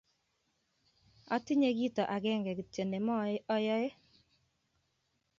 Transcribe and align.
atinye 1.35 1.69
kito 1.77 2.03
agenge 2.15 2.51
kityo 2.57 2.83
ne 2.87 2.99
mo 3.05 3.13
ayei 3.55 3.89